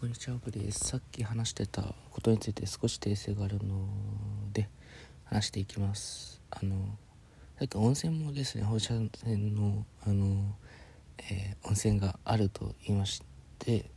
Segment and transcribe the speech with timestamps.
[0.00, 0.90] こんにちは、僕です。
[0.90, 3.84] さっき話してたことについて少し訂正があるの
[4.52, 4.68] で
[5.24, 6.40] 話していきます。
[6.52, 6.76] あの、
[7.58, 10.54] さっき温泉もですね、放射線の、あの、
[11.18, 13.24] えー温泉があると言いまし
[13.58, 13.90] て、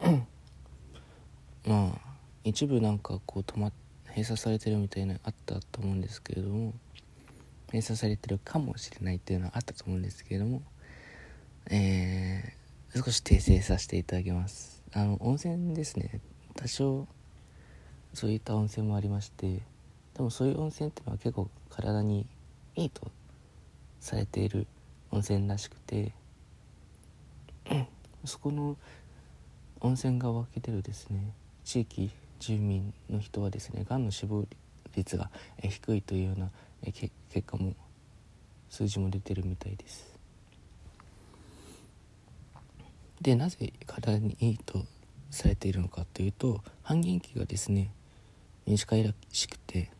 [1.66, 2.00] まあ、
[2.44, 3.72] 一部なんかこう止ま、
[4.08, 6.74] 閉鎖されてるみたいなのあったと思うんですけれども、
[7.68, 10.60] 閉鎖されてるかもしれないっていうのはあったと思うんですけれども、
[11.70, 12.64] えー
[12.96, 16.20] 少し訂正させていただきますあの温泉ですね。
[16.54, 17.06] 多少
[18.14, 19.60] そういった温泉もありまして
[20.14, 22.26] でもそういう温泉っていうのは結構体に
[22.76, 23.10] いいと
[23.98, 24.68] されている
[25.10, 26.12] 温泉らしくて
[28.24, 28.76] そこの
[29.80, 31.32] 温泉が湧き出るですね
[31.64, 34.46] 地域住民の人はですねがんの死亡
[34.94, 36.50] 率が低いというような
[36.82, 37.10] 結
[37.44, 37.74] 果も
[38.70, 40.13] 数字も出てるみたいです。
[43.24, 44.84] でなぜ体にいいと
[45.30, 47.90] されているのかというと半減期がですね
[48.66, 49.90] 短いらしくて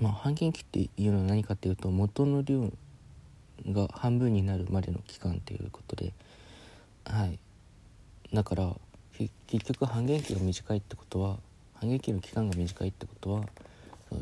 [0.00, 2.72] まあ半減期っていうのは何かというと元の量
[3.70, 6.14] が半分になるまでの期間ということで
[7.04, 7.38] はい。
[8.32, 8.74] だから
[9.46, 11.36] 結局半減期が短いってことは
[11.74, 13.44] 半減期の期間が短いってことは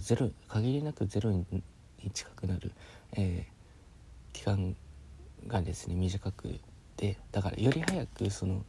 [0.00, 1.44] ゼロ限りなくゼロに
[2.12, 2.72] 近くなる、
[3.12, 3.56] えー
[4.36, 4.76] 期間
[5.46, 6.58] がですね短く
[6.96, 8.64] てだからより早くその、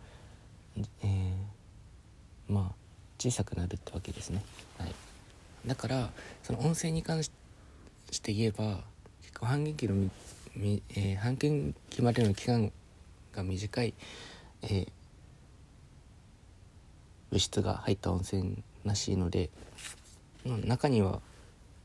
[1.03, 2.75] えーまあ
[3.19, 4.43] 小さくなるってわけですね、
[4.77, 4.93] はい、
[5.65, 6.11] だから
[6.43, 7.31] その温泉に関し
[8.11, 8.79] して言えば
[9.21, 10.09] 結構半減期のみ
[10.55, 12.71] み、えー半減期までの期間
[13.33, 13.93] が短い、
[14.61, 14.87] えー
[17.29, 19.49] 物質が入った温泉らしいので、
[20.45, 21.19] 中には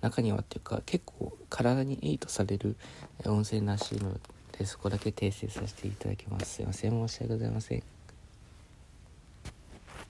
[0.00, 2.76] 中にはっていうか結構体にいいとされる
[3.24, 4.18] 温泉らしいの
[4.58, 6.54] でそこだけ訂正させていただきます。
[6.54, 6.90] すいません。
[6.90, 8.01] 申し訳ございません。